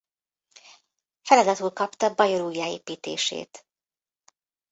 [1.21, 3.65] Feladatul kapta Bajor újjáépítését.